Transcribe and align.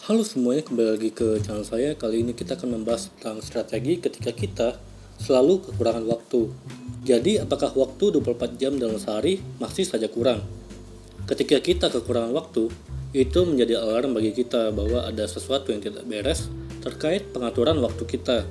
Halo 0.00 0.24
semuanya, 0.24 0.64
kembali 0.64 0.96
lagi 0.96 1.10
ke 1.12 1.44
channel 1.44 1.60
saya. 1.60 1.92
Kali 1.92 2.24
ini 2.24 2.32
kita 2.32 2.56
akan 2.56 2.72
membahas 2.72 3.12
tentang 3.12 3.44
strategi 3.44 4.00
ketika 4.00 4.32
kita 4.32 4.80
selalu 5.20 5.60
kekurangan 5.60 6.08
waktu. 6.08 6.48
Jadi, 7.04 7.36
apakah 7.36 7.68
waktu 7.76 8.16
24 8.16 8.56
jam 8.56 8.80
dalam 8.80 8.96
sehari 8.96 9.44
masih 9.60 9.84
saja 9.84 10.08
kurang? 10.08 10.40
Ketika 11.28 11.60
kita 11.60 11.92
kekurangan 11.92 12.32
waktu, 12.32 12.72
itu 13.12 13.40
menjadi 13.44 13.76
alarm 13.76 14.16
bagi 14.16 14.32
kita 14.32 14.72
bahwa 14.72 15.04
ada 15.04 15.28
sesuatu 15.28 15.68
yang 15.68 15.84
tidak 15.84 16.08
beres 16.08 16.48
terkait 16.80 17.28
pengaturan 17.36 17.76
waktu 17.84 18.00
kita. 18.08 18.48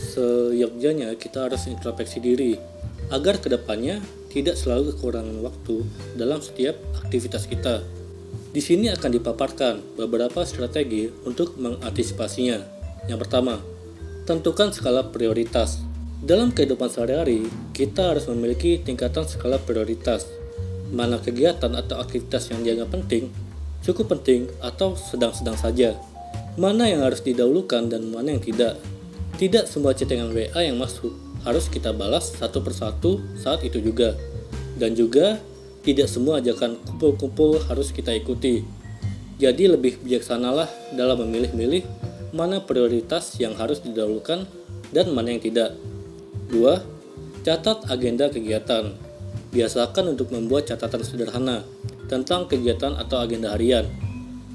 Seyogyanya 0.00 1.12
kita 1.20 1.44
harus 1.44 1.68
introspeksi 1.68 2.24
diri 2.24 2.56
agar 3.12 3.36
ke 3.36 3.52
depannya 3.52 4.00
tidak 4.32 4.56
selalu 4.56 4.96
kekurangan 4.96 5.44
waktu 5.44 5.84
dalam 6.16 6.40
setiap 6.40 6.80
aktivitas 7.04 7.44
kita. 7.52 7.84
Di 8.54 8.62
sini 8.62 8.86
akan 8.86 9.10
dipaparkan 9.18 9.98
beberapa 9.98 10.46
strategi 10.46 11.10
untuk 11.26 11.58
mengantisipasinya. 11.58 12.62
Yang 13.10 13.26
pertama, 13.26 13.58
tentukan 14.30 14.70
skala 14.70 15.10
prioritas. 15.10 15.82
Dalam 16.22 16.54
kehidupan 16.54 16.86
sehari-hari, 16.86 17.50
kita 17.74 18.14
harus 18.14 18.30
memiliki 18.30 18.78
tingkatan 18.78 19.26
skala 19.26 19.58
prioritas. 19.58 20.30
Mana 20.94 21.18
kegiatan 21.18 21.74
atau 21.74 21.98
aktivitas 21.98 22.54
yang 22.54 22.62
dianggap 22.62 22.94
penting, 22.94 23.34
cukup 23.82 24.14
penting, 24.14 24.46
atau 24.62 24.94
sedang-sedang 24.94 25.58
saja. 25.58 25.98
Mana 26.54 26.86
yang 26.86 27.02
harus 27.02 27.26
didahulukan 27.26 27.90
dan 27.90 28.06
mana 28.06 28.38
yang 28.38 28.42
tidak. 28.46 28.78
Tidak 29.34 29.66
semua 29.66 29.98
chattingan 29.98 30.30
WA 30.30 30.62
yang 30.62 30.78
masuk 30.78 31.10
harus 31.42 31.66
kita 31.66 31.90
balas 31.90 32.38
satu 32.38 32.62
persatu 32.62 33.18
saat 33.34 33.66
itu 33.66 33.82
juga. 33.82 34.14
Dan 34.78 34.94
juga 34.94 35.42
tidak 35.84 36.08
semua 36.08 36.40
ajakan 36.40 36.80
kumpul-kumpul 36.80 37.60
harus 37.68 37.92
kita 37.92 38.16
ikuti. 38.16 38.64
Jadi 39.36 39.68
lebih 39.68 40.00
bijaksanalah 40.00 40.96
dalam 40.96 41.28
memilih-milih 41.28 41.84
mana 42.32 42.64
prioritas 42.64 43.36
yang 43.36 43.52
harus 43.54 43.84
didahulukan 43.84 44.48
dan 44.90 45.12
mana 45.12 45.36
yang 45.36 45.44
tidak. 45.44 45.76
2. 46.48 47.44
Catat 47.44 47.84
agenda 47.92 48.32
kegiatan. 48.32 48.96
Biasakan 49.52 50.16
untuk 50.16 50.32
membuat 50.32 50.66
catatan 50.72 51.04
sederhana 51.04 51.62
tentang 52.08 52.48
kegiatan 52.48 52.96
atau 52.96 53.20
agenda 53.20 53.52
harian. 53.52 53.84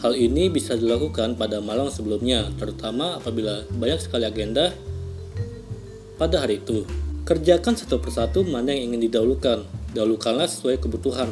Hal 0.00 0.16
ini 0.16 0.48
bisa 0.48 0.80
dilakukan 0.80 1.36
pada 1.36 1.60
malam 1.60 1.92
sebelumnya, 1.92 2.48
terutama 2.56 3.20
apabila 3.20 3.68
banyak 3.76 4.00
sekali 4.00 4.24
agenda 4.24 4.72
pada 6.16 6.40
hari 6.40 6.64
itu. 6.64 6.88
Kerjakan 7.28 7.76
satu 7.76 8.00
persatu 8.00 8.40
mana 8.48 8.72
yang 8.72 8.90
ingin 8.90 9.12
didahulukan, 9.12 9.60
dahulukanlah 9.94 10.46
sesuai 10.46 10.78
kebutuhan. 10.78 11.30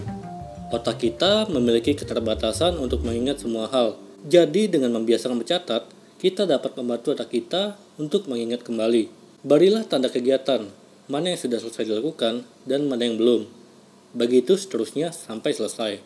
Otak 0.69 1.01
kita 1.01 1.49
memiliki 1.49 1.97
keterbatasan 1.97 2.77
untuk 2.77 3.01
mengingat 3.01 3.41
semua 3.41 3.71
hal. 3.73 3.97
Jadi 4.29 4.69
dengan 4.69 5.01
membiasakan 5.01 5.41
mencatat, 5.41 5.89
kita 6.19 6.45
dapat 6.45 6.77
membantu 6.77 7.15
otak 7.15 7.33
kita 7.33 7.79
untuk 7.97 8.29
mengingat 8.29 8.67
kembali. 8.67 9.09
Barilah 9.47 9.87
tanda 9.87 10.11
kegiatan, 10.11 10.67
mana 11.07 11.33
yang 11.33 11.41
sudah 11.41 11.63
selesai 11.63 11.89
dilakukan 11.89 12.45
dan 12.69 12.85
mana 12.85 13.09
yang 13.09 13.17
belum. 13.17 13.49
Begitu 14.13 14.59
seterusnya 14.59 15.15
sampai 15.15 15.55
selesai. 15.55 16.03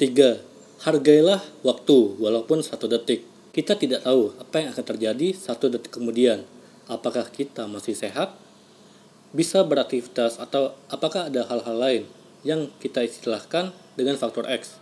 3. 0.00 0.88
Hargailah 0.88 1.42
waktu 1.62 1.98
walaupun 2.16 2.64
satu 2.64 2.88
detik. 2.88 3.28
Kita 3.52 3.76
tidak 3.76 4.08
tahu 4.08 4.32
apa 4.40 4.64
yang 4.64 4.72
akan 4.72 4.84
terjadi 4.88 5.36
satu 5.36 5.68
detik 5.68 5.92
kemudian. 5.92 6.48
Apakah 6.88 7.28
kita 7.28 7.68
masih 7.68 7.92
sehat 7.92 8.34
bisa 9.32 9.64
beraktivitas 9.64 10.36
atau 10.36 10.76
apakah 10.92 11.32
ada 11.32 11.48
hal-hal 11.48 11.76
lain 11.76 12.02
yang 12.44 12.68
kita 12.78 13.04
istilahkan 13.04 13.72
dengan 13.96 14.20
faktor 14.20 14.44
X. 14.48 14.76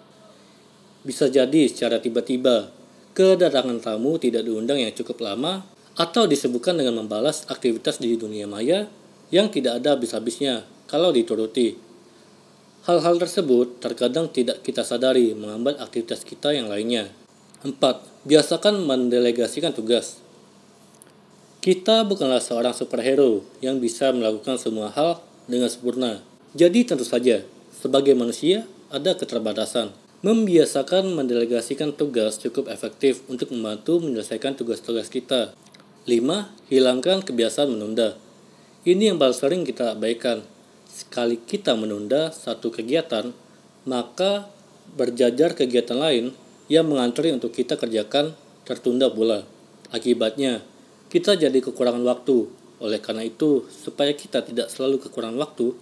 Bisa 1.06 1.30
jadi 1.30 1.70
secara 1.70 2.02
tiba-tiba 2.02 2.68
kedatangan 3.14 3.80
tamu 3.80 4.20
tidak 4.20 4.44
diundang 4.44 4.82
yang 4.82 4.92
cukup 4.92 5.22
lama 5.22 5.64
atau 5.98 6.26
disebutkan 6.26 6.78
dengan 6.78 7.02
membalas 7.02 7.46
aktivitas 7.50 7.98
di 7.98 8.14
dunia 8.14 8.46
maya 8.46 8.86
yang 9.30 9.48
tidak 9.48 9.80
ada 9.82 9.96
habis-habisnya 9.96 10.66
kalau 10.90 11.14
dituruti. 11.14 11.78
Hal-hal 12.88 13.20
tersebut 13.20 13.78
terkadang 13.78 14.32
tidak 14.32 14.64
kita 14.64 14.82
sadari 14.82 15.36
menghambat 15.36 15.78
aktivitas 15.78 16.24
kita 16.24 16.56
yang 16.56 16.66
lainnya. 16.66 17.12
4. 17.60 17.76
Biasakan 18.24 18.88
mendelegasikan 18.88 19.76
tugas. 19.76 20.16
Kita 21.60 22.08
bukanlah 22.08 22.40
seorang 22.40 22.72
superhero 22.72 23.44
yang 23.60 23.84
bisa 23.84 24.08
melakukan 24.16 24.56
semua 24.56 24.88
hal 24.96 25.20
dengan 25.44 25.68
sempurna. 25.68 26.24
Jadi 26.56 26.88
tentu 26.88 27.04
saja, 27.04 27.44
sebagai 27.76 28.16
manusia 28.16 28.64
ada 28.88 29.12
keterbatasan. 29.12 29.92
Membiasakan 30.24 31.12
mendelegasikan 31.12 31.92
tugas 31.92 32.40
cukup 32.40 32.72
efektif 32.72 33.20
untuk 33.28 33.52
membantu 33.52 34.00
menyelesaikan 34.00 34.56
tugas-tugas 34.56 35.12
kita. 35.12 35.52
5. 36.08 36.48
Hilangkan 36.72 37.20
kebiasaan 37.28 37.76
menunda. 37.76 38.16
Ini 38.88 39.12
yang 39.12 39.20
paling 39.20 39.36
sering 39.36 39.62
kita 39.68 39.92
abaikan. 39.92 40.40
Sekali 40.88 41.36
kita 41.36 41.76
menunda 41.76 42.32
satu 42.32 42.72
kegiatan, 42.72 43.36
maka 43.84 44.48
berjajar 44.96 45.52
kegiatan 45.52 46.00
lain 46.00 46.32
yang 46.72 46.88
mengantri 46.88 47.36
untuk 47.36 47.52
kita 47.52 47.76
kerjakan 47.76 48.32
tertunda 48.64 49.12
pula. 49.12 49.44
Akibatnya, 49.92 50.64
kita 51.10 51.34
jadi 51.34 51.58
kekurangan 51.58 52.06
waktu. 52.06 52.46
Oleh 52.80 53.02
karena 53.02 53.26
itu, 53.26 53.66
supaya 53.68 54.14
kita 54.14 54.46
tidak 54.46 54.70
selalu 54.70 55.02
kekurangan 55.02 55.36
waktu, 55.36 55.74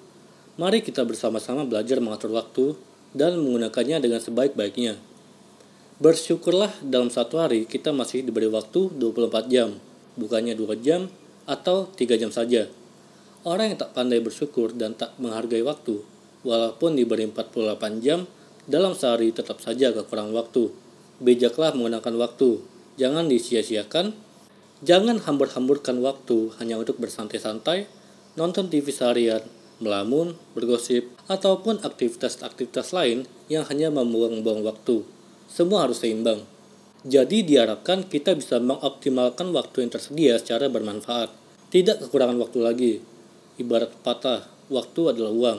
mari 0.56 0.81
kita 0.81 1.05
bersama-sama 1.05 1.69
belajar 1.69 2.00
mengatur 2.00 2.33
waktu 2.34 2.75
dan 3.12 3.37
menggunakannya 3.39 4.03
dengan 4.03 4.19
sebaik-baiknya. 4.25 4.97
Bersyukurlah 6.00 6.72
dalam 6.81 7.12
satu 7.12 7.39
hari 7.39 7.69
kita 7.69 7.93
masih 7.93 8.25
diberi 8.25 8.49
waktu 8.49 8.89
24 8.97 9.53
jam, 9.53 9.77
bukannya 10.16 10.56
2 10.56 10.81
jam 10.81 11.12
atau 11.45 11.93
3 11.93 12.19
jam 12.19 12.33
saja. 12.33 12.66
Orang 13.45 13.71
yang 13.71 13.78
tak 13.78 13.95
pandai 13.95 14.19
bersyukur 14.25 14.75
dan 14.75 14.97
tak 14.97 15.15
menghargai 15.21 15.62
waktu, 15.62 16.03
walaupun 16.43 16.97
diberi 16.99 17.28
48 17.28 18.03
jam, 18.03 18.25
dalam 18.65 18.97
sehari 18.97 19.31
tetap 19.31 19.60
saja 19.60 19.93
kekurangan 19.93 20.34
waktu. 20.34 20.72
Bijaklah 21.21 21.75
menggunakan 21.75 22.15
waktu, 22.16 22.62
jangan 22.97 23.27
disia-siakan 23.27 24.28
Jangan 24.78 25.19
hambur-hamburkan 25.27 25.99
waktu 25.99 26.55
hanya 26.62 26.78
untuk 26.78 27.03
bersantai-santai, 27.03 27.91
nonton 28.39 28.71
TV 28.71 28.94
seharian, 28.94 29.43
melamun, 29.83 30.39
bergosip, 30.55 31.11
ataupun 31.27 31.83
aktivitas-aktivitas 31.83 32.94
lain 32.94 33.27
yang 33.50 33.66
hanya 33.66 33.91
membuang-buang 33.91 34.62
waktu. 34.62 35.03
Semua 35.50 35.83
harus 35.83 35.99
seimbang. 35.99 36.47
Jadi 37.03 37.43
diharapkan 37.43 38.06
kita 38.06 38.39
bisa 38.39 38.62
mengoptimalkan 38.62 39.50
waktu 39.50 39.87
yang 39.87 39.91
tersedia 39.91 40.34
secara 40.39 40.71
bermanfaat. 40.71 41.31
Tidak 41.75 41.99
kekurangan 42.06 42.39
waktu 42.39 42.59
lagi. 42.62 42.93
Ibarat 43.59 43.91
patah, 44.06 44.47
waktu 44.71 45.00
adalah 45.10 45.34
uang. 45.34 45.59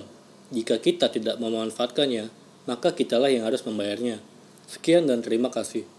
Jika 0.56 0.80
kita 0.80 1.12
tidak 1.12 1.44
memanfaatkannya, 1.44 2.31
maka 2.72 2.96
kitalah 2.96 3.28
yang 3.28 3.44
harus 3.44 3.68
membayarnya. 3.68 4.24
Sekian 4.68 5.12
dan 5.12 5.19
terima 5.19 5.51
kasih. 5.51 5.99